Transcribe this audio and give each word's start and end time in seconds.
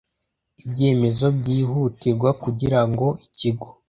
ibyemezo 0.63 1.25
byihutirwa 1.39 2.29
kugirango 2.43 3.05
ikigo 3.25 3.67